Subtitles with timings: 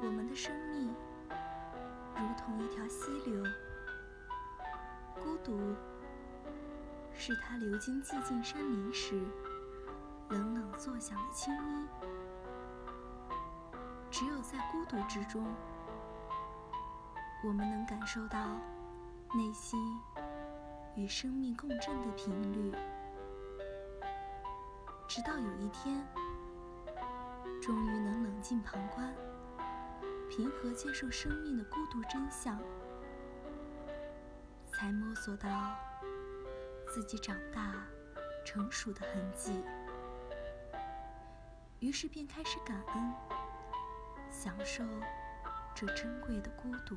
[0.00, 0.94] 我们的生命
[2.16, 3.44] 如同一条溪流。
[5.14, 5.74] 孤独
[7.12, 9.20] 是他流经寂静山林时
[10.28, 11.88] 冷冷作响的轻音。
[14.10, 15.44] 只有在孤独之中，
[17.44, 18.38] 我们能感受到
[19.34, 19.78] 内心
[20.94, 22.72] 与生命共振的频率。
[25.08, 26.06] 直到有一天，
[27.60, 29.12] 终于能冷静旁观，
[30.38, 32.56] 平和接受生命的孤独真相，
[34.70, 35.76] 才摸索到
[36.86, 37.84] 自己长大、
[38.44, 39.64] 成熟的痕迹。
[41.80, 43.12] 于是便开始感恩，
[44.30, 44.84] 享受
[45.74, 46.96] 这珍贵的孤独。